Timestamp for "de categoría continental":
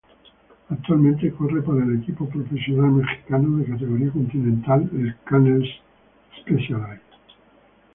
3.59-4.89